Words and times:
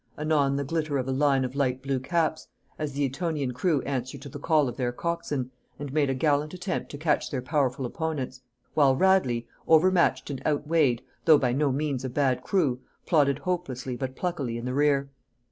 anon 0.17 0.55
the 0.55 0.63
glitter 0.63 0.97
of 0.97 1.07
a 1.07 1.11
line 1.11 1.45
of 1.45 1.53
light 1.53 1.83
blue 1.83 1.99
caps, 1.99 2.47
as 2.79 2.93
the 2.93 3.05
Etonian 3.05 3.53
crew 3.53 3.83
answered 3.83 4.19
to 4.19 4.29
the 4.29 4.39
call 4.39 4.67
of 4.67 4.75
their 4.75 4.91
coxswain, 4.91 5.51
and 5.77 5.93
made 5.93 6.09
a 6.09 6.15
gallant 6.15 6.55
attempt 6.55 6.89
to 6.89 6.97
catch 6.97 7.29
their 7.29 7.39
powerful 7.39 7.85
opponents; 7.85 8.41
while 8.73 8.95
Radley, 8.95 9.45
overmatched 9.67 10.31
and 10.31 10.41
outweighted, 10.43 11.05
though 11.25 11.37
by 11.37 11.53
no 11.53 11.71
means 11.71 12.03
a 12.03 12.09
bad 12.09 12.41
crew, 12.41 12.79
plodded 13.05 13.37
hopelessly 13.37 13.95
but 13.95 14.15
pluckily 14.15 14.57
in 14.57 14.65
the 14.65 14.73
rear. 14.73 15.11